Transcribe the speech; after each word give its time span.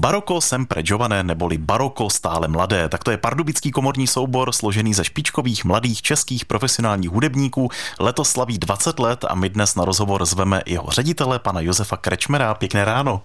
Baroko 0.00 0.40
sempre 0.40 0.82
giované 0.82 1.20
neboli 1.22 1.58
Baroko 1.60 2.08
stále 2.10 2.48
mladé, 2.48 2.88
tak 2.88 3.04
to 3.04 3.10
je 3.10 3.20
pardubický 3.20 3.70
komorní 3.70 4.06
soubor 4.06 4.52
složený 4.52 4.94
ze 4.94 5.04
špičkových 5.04 5.64
mladých 5.64 6.02
českých 6.02 6.44
profesionálních 6.44 7.10
hudebníků. 7.10 7.68
Letos 7.98 8.30
slaví 8.30 8.58
20 8.58 8.98
let 8.98 9.24
a 9.28 9.34
my 9.34 9.48
dnes 9.48 9.74
na 9.74 9.84
rozhovor 9.84 10.24
zveme 10.26 10.62
jeho 10.66 10.90
ředitele, 10.90 11.38
pana 11.38 11.60
Josefa 11.60 11.96
Krečmera. 11.96 12.54
Pěkné 12.54 12.84
ráno. 12.84 13.22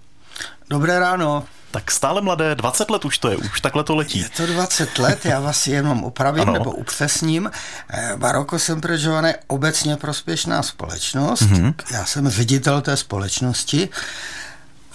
Dobré 0.69 0.99
ráno. 0.99 1.43
Tak 1.71 1.91
stále 1.91 2.21
mladé, 2.21 2.55
20 2.55 2.89
let 2.89 3.05
už 3.05 3.17
to 3.17 3.29
je, 3.29 3.37
už 3.37 3.61
takhle 3.61 3.83
to 3.83 3.95
letí. 3.95 4.19
Je 4.19 4.29
to 4.29 4.45
20 4.45 4.99
let, 4.99 5.25
já 5.25 5.39
vás 5.39 5.67
jenom 5.67 6.03
upravím 6.03 6.41
ano. 6.41 6.53
nebo 6.53 6.71
upřesním. 6.71 7.51
Eh, 7.89 8.13
Baroko 8.15 8.59
sempre 8.59 8.97
giované 8.97 9.35
obecně 9.47 9.97
prospěšná 9.97 10.63
společnost. 10.63 11.41
Mm-hmm. 11.41 11.73
Já 11.91 12.05
jsem 12.05 12.29
ředitel 12.29 12.81
té 12.81 12.97
společnosti 12.97 13.89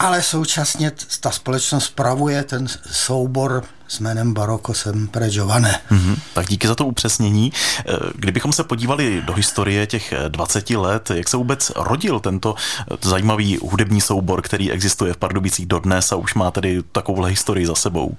ale 0.01 0.23
současně 0.23 0.93
ta 1.21 1.31
společnost 1.31 1.85
spravuje 1.85 2.45
ten 2.45 2.67
soubor 2.91 3.65
s 3.89 4.01
jménem 4.01 4.35
Baroko 4.35 4.75
Sempre 4.75 5.31
Giovane. 5.31 5.81
Mm-hmm. 5.91 6.17
Tak 6.33 6.47
díky 6.47 6.69
za 6.69 6.75
to 6.75 6.87
upřesnění. 6.87 7.53
Eh, 7.79 7.93
kdybychom 8.15 8.53
se 8.53 8.65
podívali 8.65 9.23
do 9.23 9.33
historie 9.33 9.87
těch 9.87 10.15
20 10.29 10.71
let, 10.71 11.11
jak 11.11 11.29
se 11.29 11.37
vůbec 11.37 11.73
rodil 11.77 12.21
tento 12.21 12.55
eh, 12.55 12.97
zajímavý 13.01 13.59
hudební 13.63 14.01
soubor, 14.01 14.43
který 14.43 14.73
existuje 14.73 15.13
v 15.13 15.17
Pardubicích 15.17 15.67
dodnes 15.67 16.13
a 16.13 16.17
už 16.17 16.35
má 16.35 16.51
tedy 16.51 16.83
takovouhle 16.93 17.31
historii 17.31 17.67
za 17.67 17.75
sebou? 17.75 18.17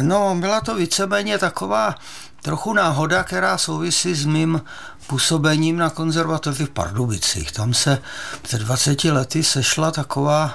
No, 0.00 0.36
byla 0.40 0.60
to 0.60 0.74
víceméně 0.74 1.38
taková 1.38 1.94
trochu 2.42 2.72
náhoda, 2.72 3.24
která 3.24 3.58
souvisí 3.58 4.14
s 4.14 4.24
mým 4.24 4.62
působením 5.06 5.76
na 5.76 5.90
konzervatoři 5.90 6.66
v 6.66 6.70
Pardubicích. 6.70 7.52
Tam 7.52 7.74
se 7.74 7.98
před 8.42 8.60
20 8.62 9.04
lety 9.04 9.44
sešla 9.44 9.90
taková 9.90 10.54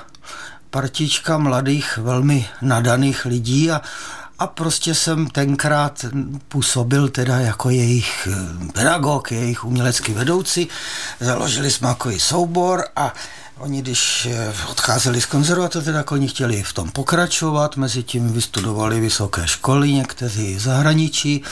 partička 0.69 1.37
mladých, 1.37 1.97
velmi 1.97 2.49
nadaných 2.61 3.25
lidí 3.25 3.71
a, 3.71 3.81
a 4.39 4.47
prostě 4.47 4.95
jsem 4.95 5.27
tenkrát 5.27 6.05
působil 6.47 7.09
teda 7.09 7.39
jako 7.39 7.69
jejich 7.69 8.27
eh, 8.31 8.71
pedagog, 8.71 9.31
jejich 9.31 9.65
umělecký 9.65 10.13
vedoucí. 10.13 10.67
Založili 11.19 11.71
jsme 11.71 11.87
jako 11.87 12.11
soubor 12.17 12.83
a 12.95 13.13
Oni, 13.59 13.81
když 13.81 14.25
eh, 14.25 14.53
odcházeli 14.69 15.21
z 15.21 15.25
konzervatoře, 15.25 15.93
tak 15.93 16.11
oni 16.11 16.27
chtěli 16.27 16.63
v 16.63 16.73
tom 16.73 16.91
pokračovat, 16.91 17.77
mezi 17.77 18.03
tím 18.03 18.33
vystudovali 18.33 18.99
vysoké 18.99 19.47
školy, 19.47 19.93
někteří 19.93 20.59
zahraničí, 20.59 21.43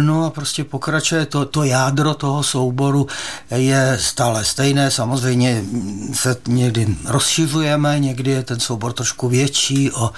no 0.00 0.24
a 0.24 0.30
prostě 0.30 0.64
pokračuje 0.64 1.26
to, 1.26 1.44
to 1.44 1.64
jádro 1.64 2.14
toho 2.14 2.42
souboru 2.42 3.06
je 3.50 3.98
stále 4.00 4.44
stejné, 4.44 4.90
samozřejmě 4.90 5.64
se 6.12 6.36
někdy 6.48 6.96
rozšiřujeme, 7.04 8.00
někdy 8.00 8.30
je 8.30 8.42
ten 8.42 8.60
soubor 8.60 8.92
trošku 8.92 9.28
větší 9.28 9.90
o, 9.90 10.10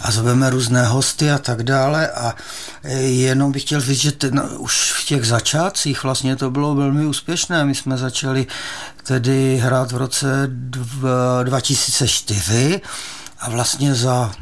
a 0.00 0.10
zveme 0.10 0.50
různé 0.50 0.86
hosty 0.86 1.30
a 1.30 1.38
tak 1.38 1.62
dále. 1.62 2.08
A 2.08 2.34
eh, 2.82 2.98
jenom 3.00 3.52
bych 3.52 3.62
chtěl 3.62 3.80
říct, 3.80 4.00
že 4.00 4.12
ten, 4.12 4.42
už 4.58 4.92
v 4.92 5.04
těch 5.04 5.26
začátcích 5.26 6.02
vlastně 6.02 6.36
to 6.36 6.50
bylo 6.50 6.74
velmi 6.74 7.06
úspěšné, 7.06 7.64
my 7.64 7.74
jsme 7.74 7.96
začali 7.96 8.46
tedy 9.02 9.56
hrát 9.56 9.92
v 9.92 9.96
roce 9.96 10.50
2004 11.42 12.80
a 13.40 13.50
vlastně 13.50 13.94
za 13.94 14.32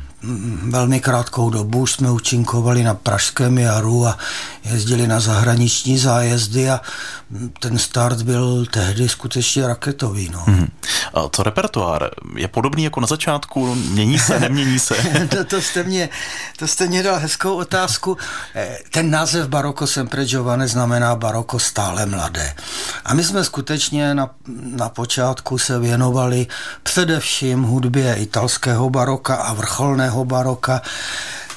velmi 0.62 1.00
krátkou 1.00 1.50
dobu 1.50 1.86
jsme 1.86 2.10
účinkovali 2.10 2.82
na 2.82 2.94
Pražském 2.94 3.58
jaru 3.58 4.06
a 4.06 4.18
jezdili 4.64 5.06
na 5.06 5.20
zahraniční 5.20 5.98
zájezdy 5.98 6.70
a 6.70 6.80
ten 7.60 7.78
start 7.78 8.22
byl 8.22 8.66
tehdy 8.66 9.08
skutečně 9.08 9.66
raketový. 9.66 10.28
No. 10.32 10.42
Hmm. 10.46 10.68
A 11.14 11.28
co 11.28 11.42
repertoár? 11.42 12.10
Je 12.36 12.48
podobný 12.48 12.84
jako 12.84 13.00
na 13.00 13.06
začátku? 13.06 13.74
Mění 13.74 14.18
se, 14.18 14.40
nemění 14.40 14.78
se? 14.78 14.94
to, 15.28 15.44
to, 15.44 15.62
jste 15.62 15.82
mě, 15.82 16.08
to 16.58 16.66
jste 16.66 16.86
mě 16.86 17.02
dal 17.02 17.18
hezkou 17.18 17.54
otázku. 17.54 18.16
Eh, 18.54 18.78
ten 18.90 19.10
název 19.10 19.48
Baroko 19.48 19.86
sempre 19.86 20.24
giovane 20.24 20.68
znamená 20.68 21.16
baroko 21.16 21.58
stále 21.58 22.06
mladé. 22.06 22.54
A 23.04 23.14
my 23.14 23.24
jsme 23.24 23.44
skutečně 23.44 24.14
na, 24.14 24.30
na 24.76 24.88
počátku 24.88 25.58
se 25.58 25.78
věnovali 25.78 26.46
především 26.82 27.62
hudbě 27.62 28.14
italského 28.14 28.90
baroka 28.90 29.34
a 29.34 29.52
vrcholného 29.52 30.09
baroka 30.24 30.82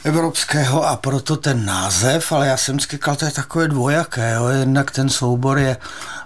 evropského 0.04 0.88
a 0.88 0.96
proto 0.96 1.38
ten 1.38 1.66
název, 1.66 2.32
ale 2.32 2.48
já 2.48 2.58
jsem 2.58 2.80
říkal, 2.80 3.16
to 3.16 3.26
je 3.26 3.32
takové 3.32 3.68
dvojaké, 3.68 4.34
jo. 4.34 4.48
jednak 4.48 4.92
ten 4.92 5.10
soubor 5.10 5.58
je 5.58 5.78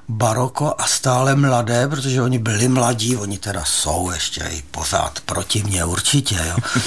baroko 0.09 0.75
a 0.77 0.83
stále 0.83 1.35
mladé, 1.35 1.87
protože 1.87 2.21
oni 2.21 2.39
byli 2.39 2.67
mladí, 2.67 3.17
oni 3.17 3.37
teda 3.37 3.63
jsou 3.65 4.11
ještě 4.11 4.41
i 4.41 4.63
pořád 4.71 5.19
proti 5.25 5.63
mně 5.63 5.85
určitě, 5.85 6.39
jo. 6.49 6.57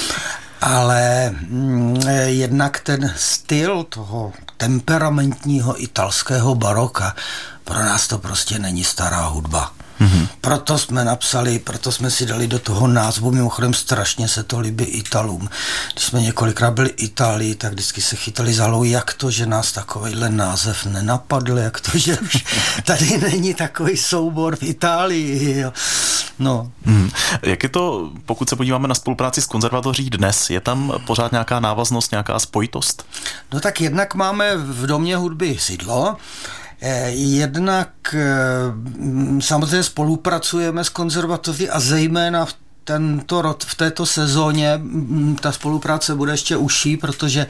Ale 0.61 1.29
mm, 1.29 2.01
jednak 2.25 2.79
ten 2.79 3.13
styl 3.17 3.83
toho 3.83 4.33
temperamentního 4.57 5.83
italského 5.83 6.55
baroka, 6.55 7.15
pro 7.63 7.79
nás 7.79 8.07
to 8.07 8.17
prostě 8.17 8.59
není 8.59 8.83
stará 8.83 9.25
hudba. 9.25 9.71
Mm-hmm. 10.01 10.27
Proto 10.41 10.77
jsme 10.77 11.05
napsali, 11.05 11.59
proto 11.59 11.91
jsme 11.91 12.11
si 12.11 12.25
dali 12.25 12.47
do 12.47 12.59
toho 12.59 12.87
názvu, 12.87 13.31
mimochodem 13.31 13.73
strašně 13.73 14.27
se 14.27 14.43
to 14.43 14.59
líbí 14.59 14.83
Italům. 14.83 15.49
Když 15.93 16.05
jsme 16.05 16.21
několikrát 16.21 16.71
byli 16.71 16.89
Itálii, 16.89 17.55
tak 17.55 17.71
vždycky 17.71 18.01
se 18.01 18.15
chytali 18.15 18.53
za 18.53 18.65
hlou, 18.65 18.83
jak 18.83 19.13
to, 19.13 19.31
že 19.31 19.45
nás 19.45 19.71
takovýhle 19.71 20.29
název 20.29 20.85
nenapadl, 20.85 21.57
jak 21.57 21.81
to, 21.81 21.97
že 21.97 22.19
už 22.19 22.45
tady 22.85 23.17
není 23.17 23.53
takový 23.53 23.97
soubor 23.97 24.55
v 24.55 24.63
Itálii. 24.63 25.59
Jo. 25.59 25.73
No. 26.39 26.71
Hmm. 26.85 27.09
Jak 27.41 27.63
je 27.63 27.69
to, 27.69 28.11
pokud 28.25 28.49
se 28.49 28.55
podíváme 28.55 28.87
na 28.87 28.95
spolupráci 28.95 29.41
s 29.41 29.45
konzervatoří 29.45 30.09
dnes, 30.09 30.49
je 30.49 30.61
tam 30.61 30.93
pořád 31.05 31.31
nějaká 31.31 31.59
návaznost, 31.59 32.11
nějaká 32.11 32.39
spojitost? 32.39 33.05
No 33.53 33.59
tak 33.59 33.81
jednak 33.81 34.15
máme 34.15 34.57
v 34.57 34.87
domě 34.87 35.15
hudby 35.15 35.57
sídlo, 35.59 36.17
jednak 37.13 37.89
eh, 38.13 38.21
samozřejmě 39.39 39.83
spolupracujeme 39.83 40.83
s 40.83 40.89
konzervatoří 40.89 41.69
a 41.69 41.79
zejména 41.79 42.45
v 42.45 42.53
tento 42.83 43.41
rok, 43.41 43.63
v 43.63 43.75
této 43.75 44.05
sezóně 44.05 44.81
ta 45.39 45.51
spolupráce 45.51 46.15
bude 46.15 46.31
ještě 46.31 46.57
užší, 46.57 46.97
protože 46.97 47.47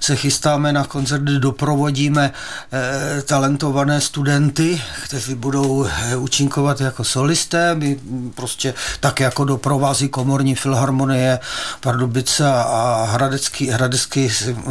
se 0.00 0.16
chystáme 0.16 0.72
na 0.72 0.84
koncert, 0.84 1.22
doprovodíme 1.22 2.32
e, 2.72 3.22
talentované 3.22 4.00
studenty, 4.00 4.82
kteří 5.04 5.34
budou 5.34 5.86
e, 5.86 6.16
účinkovat 6.16 6.80
jako 6.80 7.04
solisté. 7.04 7.74
My 7.74 8.00
prostě 8.34 8.74
tak 9.00 9.20
jako 9.20 9.44
doprovází 9.44 10.08
komorní 10.08 10.54
filharmonie 10.54 11.38
Pardubice 11.80 12.46
a 12.46 13.08
Hradecký, 13.10 13.68
Hradecký 13.68 14.30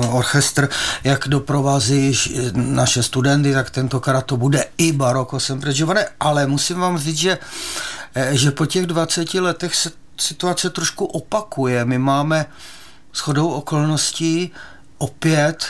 orchestr, 0.10 0.70
jak 1.04 1.28
doprovází 1.28 2.18
naše 2.54 3.04
studenty, 3.04 3.54
tak 3.54 3.70
tentokrát 3.70 4.26
to 4.26 4.38
bude 4.38 4.66
i 4.78 4.92
baroko 4.92 5.40
sempre 5.40 5.74
ale 6.20 6.48
musím 6.48 6.80
vám 6.80 6.98
říct, 6.98 7.18
že 7.18 7.38
Eh, 7.38 8.03
že 8.32 8.52
po 8.52 8.66
těch 8.66 8.86
20 8.86 9.34
letech 9.34 9.76
se 9.76 9.92
situace 10.18 10.70
trošku 10.70 11.06
opakuje. 11.06 11.86
My 11.86 11.98
máme 11.98 12.46
shodou 13.16 13.50
okolností 13.50 14.52
opět 14.98 15.66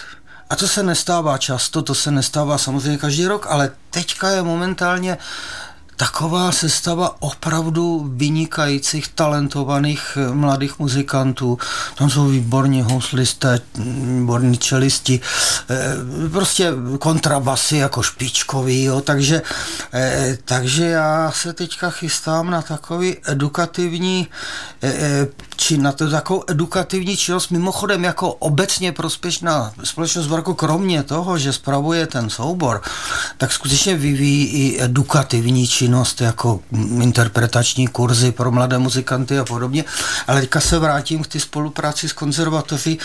a 0.49 0.55
to 0.55 0.67
se 0.67 0.83
nestává 0.83 1.37
často, 1.37 1.81
to 1.81 1.95
se 1.95 2.11
nestává 2.11 2.57
samozřejmě 2.57 2.97
každý 2.97 3.25
rok, 3.25 3.47
ale 3.49 3.71
teďka 3.89 4.29
je 4.29 4.43
momentálně 4.43 5.17
taková 5.95 6.51
sestava 6.51 7.21
opravdu 7.21 8.11
vynikajících, 8.15 9.07
talentovaných 9.07 10.17
eh, 10.17 10.33
mladých 10.33 10.79
muzikantů. 10.79 11.57
Tam 11.95 12.09
jsou 12.09 12.27
výborní 12.27 12.81
houslisté, 12.81 13.61
výborní 13.75 14.57
čelisti, 14.57 15.19
eh, 15.69 16.29
prostě 16.29 16.71
kontrabasy 16.99 17.77
jako 17.77 18.03
špičkový, 18.03 18.83
jo. 18.83 19.01
Takže, 19.01 19.41
eh, 19.93 20.37
takže 20.45 20.85
já 20.85 21.31
se 21.31 21.53
teďka 21.53 21.89
chystám 21.89 22.49
na 22.49 22.61
takový 22.61 23.17
edukativní 23.25 24.27
či 25.55 25.77
na 25.77 25.91
to 25.91 26.09
takovou 26.09 26.43
edukativní 26.47 27.17
činnost, 27.17 27.49
mimochodem 27.49 28.03
jako 28.03 28.33
obecně 28.33 28.91
prospěšná 28.91 29.73
společnost 29.83 30.27
Barko, 30.27 30.53
kromě 30.53 31.03
toho, 31.03 31.37
že 31.37 31.53
spravuje 31.53 32.07
ten 32.07 32.29
soubor, 32.29 32.81
tak 33.37 33.51
skutečně 33.51 33.95
vyvíjí 33.95 34.45
i 34.45 34.83
edukativní 34.83 35.67
činnost 35.67 36.21
jako 36.21 36.59
interpretační 37.01 37.87
kurzy 37.87 38.31
pro 38.31 38.51
mladé 38.51 38.77
muzikanty 38.77 39.39
a 39.39 39.45
podobně. 39.45 39.85
Ale 40.27 40.41
teďka 40.41 40.59
se 40.59 40.79
vrátím 40.79 41.23
k 41.23 41.27
té 41.27 41.39
spolupráci 41.39 42.09
s 42.09 42.13
konzervatoří. 42.13 42.99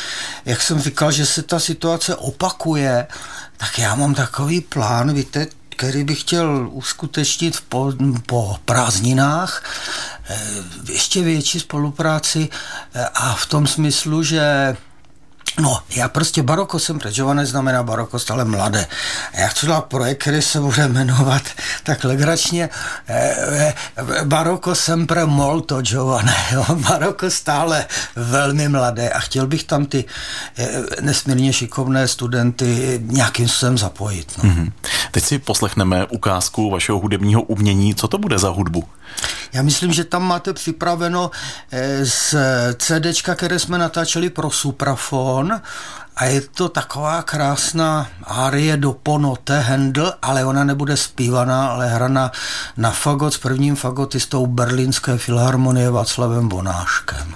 Jak 0.44 0.62
jsem 0.62 0.80
říkal, 0.80 1.12
že 1.12 1.26
se 1.26 1.42
ta 1.42 1.60
situace 1.60 2.16
opakuje, 2.16 3.06
tak 3.56 3.78
já 3.78 3.94
mám 3.94 4.14
takový 4.14 4.60
plán, 4.60 5.14
víte, 5.14 5.46
který 5.78 6.04
bych 6.04 6.20
chtěl 6.20 6.68
uskutečnit 6.72 7.58
po, 7.68 7.92
po 8.26 8.56
prázdninách, 8.64 9.62
ještě 10.88 11.22
větší 11.22 11.60
spolupráci 11.60 12.48
eh, 12.94 13.06
a 13.14 13.34
v 13.34 13.46
tom 13.46 13.66
smyslu, 13.66 14.22
že 14.22 14.76
No, 15.58 15.78
já 15.96 16.08
prostě 16.08 16.42
baroko 16.42 16.78
jsem 16.78 16.98
giovane 16.98 17.46
znamená 17.46 17.82
baroko 17.82 18.18
stále 18.18 18.44
mladé. 18.44 18.86
Já 19.34 19.48
chci 19.48 19.66
dělat 19.66 19.84
projekt, 19.84 20.18
který 20.20 20.42
se 20.42 20.60
bude 20.60 20.88
jmenovat 20.88 21.42
tak 21.82 22.04
legračně 22.04 22.68
eh, 23.08 23.74
eh, 23.96 24.24
baroko 24.24 24.74
sempre 24.74 25.26
molto 25.26 25.82
giovane. 25.82 26.34
Jo? 26.52 26.64
Baroko 26.74 27.30
stále 27.30 27.86
velmi 28.16 28.68
mladé 28.68 29.10
a 29.10 29.18
chtěl 29.18 29.46
bych 29.46 29.64
tam 29.64 29.86
ty 29.86 30.04
eh, 30.58 30.68
nesmírně 31.00 31.52
šikovné 31.52 32.08
studenty 32.08 33.00
nějakým 33.02 33.48
způsobem 33.48 33.78
zapojit. 33.78 34.32
No. 34.42 34.50
Mm-hmm. 34.50 34.72
Teď 35.18 35.24
si 35.24 35.38
poslechneme 35.38 36.06
ukázku 36.06 36.70
vašeho 36.70 36.98
hudebního 36.98 37.42
umění. 37.42 37.94
Co 37.94 38.08
to 38.08 38.18
bude 38.18 38.38
za 38.38 38.48
hudbu? 38.48 38.84
Já 39.52 39.62
myslím, 39.62 39.92
že 39.92 40.04
tam 40.04 40.22
máte 40.22 40.52
připraveno 40.52 41.30
eh, 41.70 42.06
z 42.06 42.34
CDčka, 42.76 43.34
které 43.34 43.58
jsme 43.58 43.78
natáčeli 43.78 44.30
pro 44.30 44.50
Suprafon 44.50 45.60
a 46.16 46.24
je 46.24 46.40
to 46.40 46.68
taková 46.68 47.22
krásná 47.22 48.06
árie 48.24 48.76
do 48.76 48.92
ponote 48.92 49.60
Handel, 49.60 50.14
ale 50.22 50.44
ona 50.44 50.64
nebude 50.64 50.96
zpívaná, 50.96 51.68
ale 51.68 51.88
hraná 51.88 52.32
na 52.76 52.90
fagot 52.90 53.34
s 53.34 53.38
prvním 53.38 53.76
fagotistou 53.76 54.46
Berlínské 54.46 55.18
filharmonie 55.18 55.90
Václavem 55.90 56.48
Bonáškem. 56.48 57.34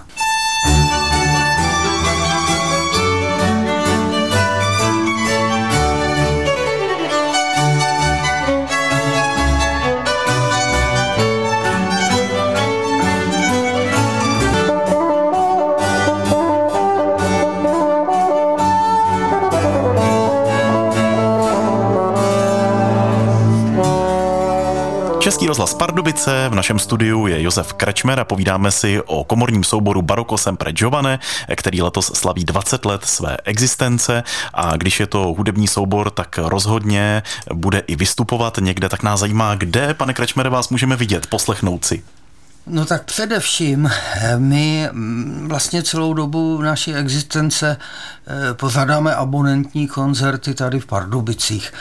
Český 25.42 25.48
rozhlas 25.48 25.74
Pardubice, 25.74 26.48
v 26.48 26.54
našem 26.54 26.78
studiu 26.78 27.26
je 27.26 27.42
Josef 27.42 27.72
Krečmer 27.72 28.20
a 28.20 28.24
povídáme 28.24 28.70
si 28.70 29.00
o 29.06 29.24
komorním 29.24 29.64
souboru 29.64 30.02
Baroko 30.02 30.38
Sempre 30.38 30.72
Giovane, 30.72 31.18
který 31.56 31.82
letos 31.82 32.06
slaví 32.14 32.44
20 32.44 32.84
let 32.84 33.04
své 33.04 33.36
existence 33.44 34.22
a 34.54 34.76
když 34.76 35.00
je 35.00 35.06
to 35.06 35.18
hudební 35.18 35.68
soubor, 35.68 36.10
tak 36.10 36.38
rozhodně 36.38 37.22
bude 37.54 37.78
i 37.78 37.96
vystupovat 37.96 38.58
někde, 38.60 38.88
tak 38.88 39.02
nás 39.02 39.20
zajímá, 39.20 39.54
kde, 39.54 39.94
pane 39.94 40.14
Krečmere, 40.14 40.50
vás 40.50 40.68
můžeme 40.68 40.96
vidět, 40.96 41.26
poslechnout 41.26 41.84
si. 41.84 42.02
No 42.66 42.84
tak 42.84 43.04
především 43.04 43.90
eh, 44.14 44.38
my 44.38 44.88
mm, 44.92 45.48
vlastně 45.48 45.82
celou 45.82 46.14
dobu 46.14 46.62
naší 46.62 46.94
existence 46.94 47.76
eh, 48.26 48.54
pořádáme 48.54 49.14
abonentní 49.14 49.88
koncerty 49.88 50.54
tady 50.54 50.80
v 50.80 50.86
Pardubicích. 50.86 51.72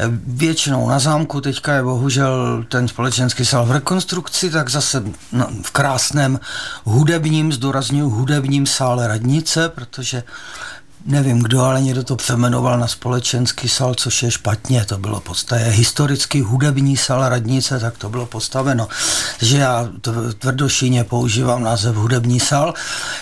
Eh, 0.00 0.04
většinou 0.26 0.88
na 0.88 0.98
zámku, 0.98 1.40
teďka 1.40 1.74
je 1.74 1.82
bohužel 1.82 2.64
ten 2.68 2.88
společenský 2.88 3.44
sál 3.44 3.66
v 3.66 3.70
rekonstrukci, 3.70 4.50
tak 4.50 4.68
zase 4.68 5.04
v 5.62 5.70
krásném 5.70 6.40
hudebním, 6.84 7.52
zdůraznuju 7.52 8.10
hudebním 8.10 8.66
sále 8.66 9.08
radnice, 9.08 9.68
protože 9.68 10.22
nevím 11.06 11.42
kdo, 11.42 11.62
ale 11.62 11.82
někdo 11.82 12.04
to 12.04 12.16
přemenoval 12.16 12.78
na 12.78 12.86
společenský 12.86 13.68
sal, 13.68 13.94
což 13.94 14.22
je 14.22 14.30
špatně, 14.30 14.84
to 14.84 14.98
bylo 14.98 15.20
postavené. 15.20 15.68
Historický 15.68 16.40
hudební 16.40 16.96
sal 16.96 17.28
radnice, 17.28 17.80
tak 17.80 17.98
to 17.98 18.08
bylo 18.08 18.26
postaveno. 18.26 18.88
Takže 19.38 19.58
já 19.58 19.88
tvrdošíně 20.38 21.04
používám 21.04 21.62
název 21.62 21.96
hudební 21.96 22.40
sal, 22.40 22.74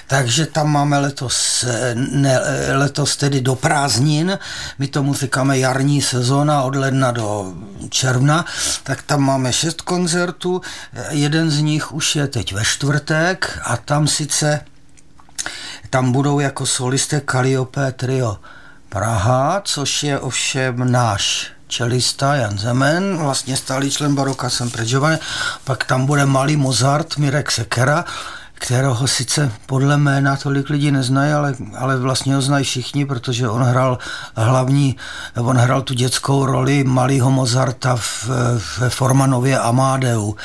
takže 0.06 0.46
tam 0.46 0.70
máme 0.70 0.98
letos, 0.98 1.64
ne, 1.94 2.40
letos 2.72 3.16
tedy 3.16 3.40
do 3.40 3.54
prázdnin, 3.54 4.38
my 4.78 4.86
tomu 4.86 5.14
říkáme 5.14 5.58
jarní 5.58 6.02
sezóna 6.02 6.62
od 6.62 6.76
ledna 6.76 7.10
do 7.10 7.52
června, 7.88 8.44
tak 8.82 9.02
tam 9.02 9.22
máme 9.22 9.52
šest 9.52 9.80
koncertů, 9.80 10.60
jeden 11.10 11.50
z 11.50 11.58
nich 11.58 11.92
už 11.92 12.16
je 12.16 12.26
teď 12.26 12.52
ve 12.52 12.64
čtvrtek 12.64 13.58
a 13.64 13.76
tam 13.76 14.08
sice 14.08 14.60
tam 15.92 16.12
budou 16.12 16.40
jako 16.40 16.66
solisté 16.66 17.20
Calliope 17.30 17.92
Trio. 17.92 18.38
Praha, 18.88 19.60
což 19.64 20.02
je 20.02 20.18
ovšem 20.18 20.92
náš 20.92 21.52
čelista 21.68 22.34
Jan 22.34 22.58
Zemen, 22.58 23.16
vlastně 23.16 23.56
stálý 23.56 23.90
člen 23.90 24.14
baroka 24.14 24.50
jsem 24.50 24.70
pak 25.64 25.84
tam 25.84 26.06
bude 26.06 26.26
malý 26.26 26.56
Mozart 26.56 27.16
Mirek 27.16 27.50
Sekera, 27.50 28.04
kterého 28.62 29.06
sice 29.08 29.52
podle 29.66 29.96
jména 29.96 30.36
tolik 30.36 30.70
lidí 30.70 30.90
neznají, 30.90 31.32
ale, 31.32 31.54
ale 31.78 31.98
vlastně 31.98 32.34
ho 32.34 32.42
znají 32.42 32.64
všichni, 32.64 33.06
protože 33.06 33.48
on 33.48 33.62
hrál 33.62 33.98
hlavní, 34.36 34.96
on 35.36 35.56
hrál 35.56 35.82
tu 35.82 35.94
dětskou 35.94 36.46
roli 36.46 36.84
malého 36.84 37.30
Mozarta 37.30 37.96
v, 37.96 38.28
v 38.58 38.88
Formanově 38.88 39.58
Amádeu. 39.58 40.36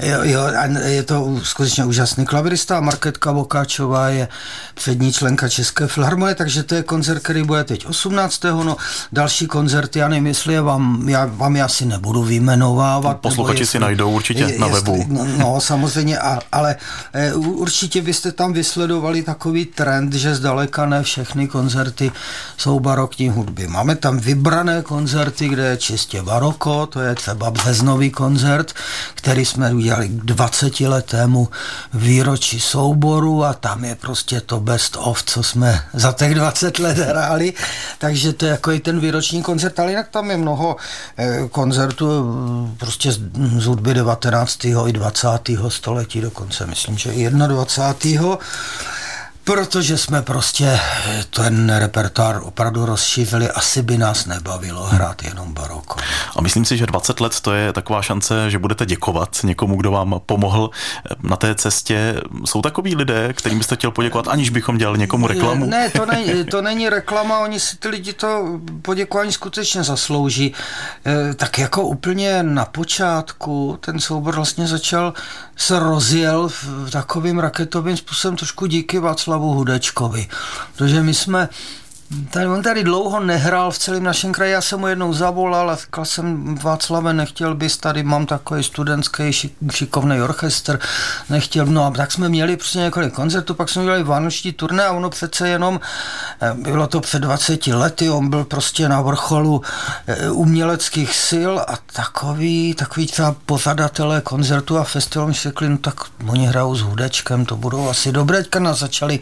Jo, 0.00 0.18
jo, 0.22 0.40
je 0.84 1.02
to 1.02 1.40
skutečně 1.42 1.84
úžasný 1.84 2.26
klavirista 2.26 2.78
a 2.78 2.80
Marketka 2.80 3.32
Bokáčová 3.32 4.08
je 4.08 4.28
přední 4.74 5.12
členka 5.12 5.48
České 5.48 5.86
filharmonie, 5.86 6.34
takže 6.34 6.62
to 6.62 6.74
je 6.74 6.82
koncert, 6.82 7.22
který 7.22 7.42
bude 7.42 7.64
teď 7.64 7.86
18. 7.86 8.44
No, 8.44 8.76
další 9.12 9.46
koncert, 9.46 9.96
já 9.96 10.08
nevím, 10.08 10.26
jestli 10.26 10.54
je 10.54 10.60
vám, 10.60 11.08
já 11.08 11.26
vám 11.26 11.56
je 11.56 11.62
asi 11.62 11.86
nebudu 11.86 12.22
vyjmenovávat. 12.22 13.20
Posluchači 13.20 13.66
si 13.66 13.78
najdou 13.78 14.10
určitě 14.10 14.42
je, 14.42 14.58
na 14.58 14.66
webu. 14.66 15.04
no, 15.08 15.26
no, 15.38 15.60
samozřejmě, 15.60 16.18
a, 16.18 16.38
ale 16.52 16.76
e, 17.14 17.32
určitě 17.66 18.02
byste 18.02 18.32
tam 18.32 18.52
vysledovali 18.52 19.22
takový 19.22 19.64
trend, 19.64 20.14
že 20.14 20.34
zdaleka 20.34 20.86
ne 20.86 21.02
všechny 21.02 21.48
koncerty 21.48 22.12
jsou 22.56 22.80
barokní 22.80 23.28
hudby. 23.28 23.66
Máme 23.66 23.96
tam 23.96 24.18
vybrané 24.18 24.82
koncerty, 24.82 25.48
kde 25.48 25.66
je 25.66 25.76
čistě 25.76 26.22
baroko, 26.22 26.86
to 26.86 27.00
je 27.00 27.14
třeba 27.14 27.50
březnový 27.50 28.10
koncert, 28.10 28.72
který 29.14 29.44
jsme 29.44 29.74
udělali 29.74 30.08
k 30.08 30.12
20 30.12 30.80
letému 30.80 31.48
výročí 31.94 32.60
souboru 32.60 33.44
a 33.44 33.52
tam 33.52 33.84
je 33.84 33.94
prostě 33.94 34.40
to 34.40 34.60
best 34.60 34.96
of, 35.00 35.22
co 35.22 35.42
jsme 35.42 35.82
za 35.92 36.12
těch 36.12 36.34
20 36.34 36.78
let 36.78 36.98
hráli, 36.98 37.52
takže 37.98 38.32
to 38.32 38.44
je 38.44 38.50
jako 38.50 38.72
i 38.72 38.80
ten 38.80 39.00
výroční 39.00 39.42
koncert, 39.42 39.80
ale 39.80 39.90
jinak 39.90 40.08
tam 40.08 40.30
je 40.30 40.36
mnoho 40.36 40.76
eh, 41.18 41.48
koncertů 41.50 42.06
eh, 42.06 42.76
prostě 42.78 43.12
z 43.58 43.64
hudby 43.66 43.94
19. 43.94 44.64
i 44.64 44.92
20. 44.92 45.28
století 45.68 46.20
dokonce, 46.20 46.66
myslím, 46.66 46.98
že 46.98 47.12
i 47.12 47.30
21. 47.30 47.55
27. 47.64 48.38
Protože 49.46 49.98
jsme 49.98 50.22
prostě 50.22 50.80
ten 51.30 51.76
repertoár 51.78 52.40
opravdu 52.42 52.86
rozšířili, 52.86 53.50
asi 53.50 53.82
by 53.82 53.98
nás 53.98 54.26
nebavilo 54.26 54.82
hrát 54.82 55.22
jenom 55.22 55.54
baroko. 55.54 56.00
A 56.36 56.40
myslím 56.40 56.64
si, 56.64 56.76
že 56.76 56.86
20 56.86 57.20
let 57.20 57.40
to 57.40 57.52
je 57.52 57.72
taková 57.72 58.02
šance, 58.02 58.50
že 58.50 58.58
budete 58.58 58.86
děkovat 58.86 59.36
někomu, 59.44 59.76
kdo 59.76 59.90
vám 59.90 60.20
pomohl 60.26 60.70
na 61.22 61.36
té 61.36 61.54
cestě. 61.54 62.20
Jsou 62.44 62.62
takový 62.62 62.96
lidé, 62.96 63.32
kterým 63.32 63.58
byste 63.58 63.76
chtěl 63.76 63.90
poděkovat, 63.90 64.28
aniž 64.28 64.50
bychom 64.50 64.78
dělali 64.78 64.98
někomu 64.98 65.26
reklamu? 65.26 65.66
Ne, 65.66 65.90
to 65.90 66.06
není, 66.06 66.44
to 66.44 66.62
není 66.62 66.88
reklama, 66.88 67.38
oni 67.38 67.60
si 67.60 67.76
ty 67.76 67.88
lidi 67.88 68.12
to 68.12 68.60
poděkování 68.82 69.32
skutečně 69.32 69.82
zaslouží. 69.84 70.54
Eh, 71.06 71.34
tak 71.34 71.58
jako 71.58 71.82
úplně 71.82 72.42
na 72.42 72.64
počátku 72.64 73.78
ten 73.80 74.00
soubor 74.00 74.34
vlastně 74.34 74.66
začal 74.66 75.14
se 75.56 75.78
rozjel 75.78 76.48
v 76.48 76.90
takovým 76.90 77.38
raketovým 77.38 77.96
způsobem 77.96 78.36
trošku 78.36 78.66
díky 78.66 78.98
Václavu 78.98 79.35
Hudečkovi. 79.42 80.28
Protože 80.76 81.02
my 81.02 81.14
jsme 81.14 81.48
Tady, 82.30 82.46
on 82.46 82.62
tady 82.62 82.84
dlouho 82.84 83.20
nehrál 83.20 83.70
v 83.70 83.78
celém 83.78 84.02
našem 84.02 84.32
kraji, 84.32 84.52
já 84.52 84.60
jsem 84.60 84.80
mu 84.80 84.86
jednou 84.86 85.12
zavolal 85.12 85.70
a 85.70 85.76
říkal 85.76 86.04
jsem 86.04 86.54
Václave, 86.54 87.12
nechtěl 87.12 87.54
bys, 87.54 87.76
tady 87.76 88.02
mám 88.02 88.26
takový 88.26 88.62
studentský 88.62 89.32
šik, 89.32 89.52
šikovný 89.72 90.20
orchestr, 90.20 90.78
nechtěl, 91.30 91.66
no 91.66 91.86
a 91.86 91.90
tak 91.90 92.12
jsme 92.12 92.28
měli 92.28 92.56
prostě 92.56 92.78
několik 92.78 93.14
koncertů, 93.14 93.54
pak 93.54 93.68
jsme 93.68 93.82
měli 93.82 94.02
vánoční 94.02 94.52
turné 94.52 94.84
a 94.84 94.92
ono 94.92 95.10
přece 95.10 95.48
jenom, 95.48 95.80
eh, 96.40 96.54
bylo 96.54 96.86
to 96.86 97.00
před 97.00 97.18
20 97.18 97.74
lety, 97.74 98.10
on 98.10 98.30
byl 98.30 98.44
prostě 98.44 98.88
na 98.88 99.00
vrcholu 99.00 99.62
eh, 100.06 100.30
uměleckých 100.30 101.14
sil 101.28 101.52
a 101.58 101.78
takový, 101.92 102.74
takový 102.74 103.06
třeba 103.06 103.36
pořadatelé 103.46 104.20
koncertu 104.20 104.78
a 104.78 104.84
festivalu 104.84 105.34
si 105.34 105.48
řekli, 105.48 105.68
no 105.68 105.78
tak 105.78 105.94
oni 106.28 106.46
hrajou 106.46 106.76
s 106.76 106.80
hudečkem, 106.80 107.46
to 107.46 107.56
budou 107.56 107.88
asi 107.88 108.12
dobré, 108.12 108.44
nás 108.58 108.78
začali 108.78 109.20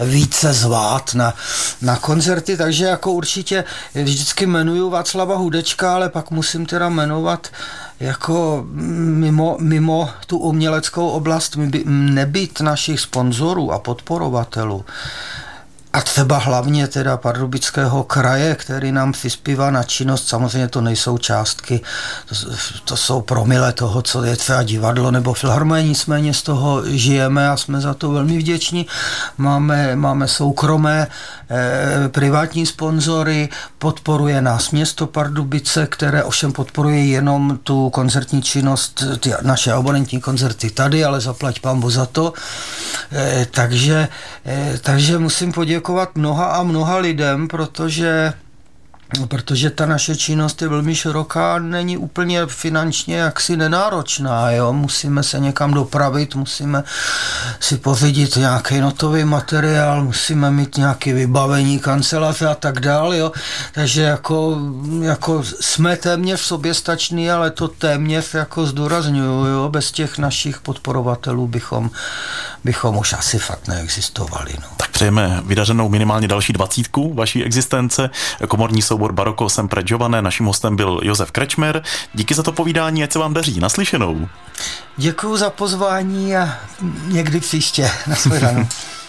více 0.00 0.52
zvát 0.52 1.14
na, 1.14 1.34
na 1.82 1.96
koncert 1.96 2.19
koncerty, 2.20 2.56
takže 2.56 2.84
jako 2.84 3.12
určitě 3.12 3.64
vždycky 3.94 4.44
jmenuju 4.44 4.90
Václava 4.90 5.36
Hudečka, 5.36 5.94
ale 5.94 6.08
pak 6.08 6.30
musím 6.30 6.66
teda 6.66 6.88
jmenovat 6.88 7.48
jako 8.00 8.64
mimo, 8.70 9.56
mimo 9.60 10.10
tu 10.26 10.38
uměleckou 10.38 11.08
oblast 11.08 11.56
nebýt 11.86 12.60
našich 12.60 13.00
sponzorů 13.00 13.72
a 13.72 13.78
podporovatelů 13.78 14.84
a 15.92 16.00
třeba 16.00 16.38
hlavně 16.38 16.86
teda 16.86 17.16
Pardubického 17.16 18.04
kraje, 18.04 18.54
který 18.54 18.92
nám 18.92 19.12
přispívá 19.12 19.70
na 19.70 19.82
činnost, 19.82 20.28
samozřejmě 20.28 20.68
to 20.68 20.80
nejsou 20.80 21.18
částky, 21.18 21.80
to, 22.26 22.34
to 22.84 22.96
jsou 22.96 23.20
promile 23.20 23.72
toho, 23.72 24.02
co 24.02 24.24
je 24.24 24.36
třeba 24.36 24.62
divadlo 24.62 25.10
nebo 25.10 25.34
filharmonie, 25.34 25.84
nicméně 25.88 26.34
z 26.34 26.42
toho 26.42 26.82
žijeme 26.86 27.50
a 27.50 27.56
jsme 27.56 27.80
za 27.80 27.94
to 27.94 28.10
velmi 28.10 28.38
vděční. 28.38 28.86
Máme, 29.38 29.96
máme 29.96 30.28
soukromé 30.28 31.06
eh, 31.50 32.08
privátní 32.08 32.66
sponzory, 32.66 33.48
podporuje 33.78 34.42
nás 34.42 34.70
město 34.70 35.06
Pardubice, 35.06 35.86
které 35.86 36.24
ovšem 36.24 36.52
podporuje 36.52 37.04
jenom 37.06 37.58
tu 37.62 37.90
koncertní 37.90 38.42
činnost, 38.42 39.04
ty 39.20 39.32
naše 39.42 39.72
abonentní 39.72 40.20
koncerty 40.20 40.70
tady, 40.70 41.04
ale 41.04 41.20
zaplať 41.20 41.60
pambu 41.60 41.90
za 41.90 42.06
to. 42.06 42.32
Eh, 43.12 43.46
takže, 43.50 44.08
eh, 44.46 44.78
takže 44.82 45.18
musím 45.18 45.52
poděkovat 45.52 45.79
poděkovat 45.80 46.16
mnoha 46.16 46.46
a 46.46 46.62
mnoha 46.62 46.96
lidem, 46.96 47.48
protože 47.48 48.32
protože 49.28 49.70
ta 49.70 49.86
naše 49.86 50.16
činnost 50.16 50.62
je 50.62 50.68
velmi 50.68 50.94
široká, 50.94 51.58
není 51.58 51.96
úplně 51.96 52.46
finančně 52.46 53.16
jaksi 53.16 53.56
nenáročná, 53.56 54.50
jo? 54.50 54.72
musíme 54.72 55.22
se 55.22 55.40
někam 55.40 55.74
dopravit, 55.74 56.34
musíme 56.34 56.84
si 57.60 57.76
pořídit 57.76 58.36
nějaký 58.36 58.80
notový 58.80 59.24
materiál, 59.24 60.04
musíme 60.04 60.50
mít 60.50 60.76
nějaké 60.76 61.14
vybavení 61.14 61.78
kanceláře 61.78 62.46
a 62.46 62.54
tak 62.54 62.80
dále, 62.80 63.18
jo? 63.18 63.32
takže 63.72 64.02
jako, 64.02 64.58
jako 65.00 65.42
jsme 65.60 65.96
téměř 65.96 66.40
soběstační, 66.40 67.30
ale 67.30 67.50
to 67.50 67.68
téměř 67.68 68.34
jako 68.34 68.66
zdůraznuju, 68.66 69.46
jo? 69.46 69.68
bez 69.68 69.92
těch 69.92 70.18
našich 70.18 70.60
podporovatelů 70.60 71.46
bychom, 71.46 71.90
bychom 72.64 72.96
už 72.96 73.12
asi 73.12 73.38
fakt 73.38 73.68
neexistovali. 73.68 74.52
No. 74.60 74.68
Tak 74.76 74.90
přejeme 74.90 75.42
vydařenou 75.44 75.88
minimálně 75.88 76.28
další 76.28 76.52
dvacítku 76.52 77.14
vaší 77.14 77.44
existence. 77.44 78.10
Komorní 78.48 78.82
soubor 78.82 79.12
Baroko 79.12 79.48
Sempre 79.48 79.82
Giovanne, 79.82 80.22
naším 80.22 80.46
hostem 80.46 80.76
byl 80.76 81.00
Josef 81.02 81.30
Krečmer. 81.30 81.82
Díky 82.14 82.34
za 82.34 82.42
to 82.42 82.52
povídání, 82.52 83.04
ať 83.04 83.12
se 83.12 83.18
vám 83.18 83.34
daří. 83.34 83.60
Naslyšenou. 83.60 84.28
Děkuji 84.96 85.36
za 85.36 85.50
pozvání 85.50 86.36
a 86.36 86.58
někdy 87.06 87.40
příště. 87.40 87.90
Naslyšenou. 88.06 88.66